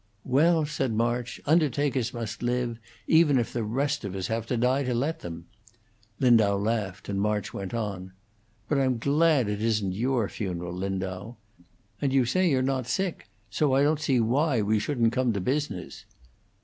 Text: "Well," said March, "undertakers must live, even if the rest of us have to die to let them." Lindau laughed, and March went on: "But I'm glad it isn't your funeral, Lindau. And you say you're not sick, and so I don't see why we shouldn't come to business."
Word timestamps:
"Well," 0.25 0.65
said 0.65 0.93
March, 0.93 1.39
"undertakers 1.45 2.11
must 2.11 2.41
live, 2.41 2.79
even 3.05 3.37
if 3.37 3.53
the 3.53 3.63
rest 3.63 4.03
of 4.03 4.15
us 4.15 4.25
have 4.29 4.47
to 4.47 4.57
die 4.57 4.81
to 4.81 4.95
let 4.95 5.19
them." 5.19 5.45
Lindau 6.19 6.57
laughed, 6.57 7.07
and 7.07 7.21
March 7.21 7.53
went 7.53 7.71
on: 7.71 8.11
"But 8.67 8.79
I'm 8.79 8.97
glad 8.97 9.47
it 9.47 9.61
isn't 9.61 9.91
your 9.91 10.27
funeral, 10.27 10.73
Lindau. 10.73 11.35
And 12.01 12.11
you 12.11 12.25
say 12.25 12.49
you're 12.49 12.63
not 12.63 12.87
sick, 12.87 13.15
and 13.25 13.29
so 13.53 13.73
I 13.75 13.83
don't 13.83 13.99
see 13.99 14.19
why 14.19 14.63
we 14.63 14.79
shouldn't 14.79 15.13
come 15.13 15.33
to 15.33 15.39
business." 15.39 16.05